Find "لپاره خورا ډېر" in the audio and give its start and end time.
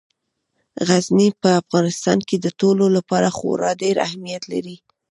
2.95-3.95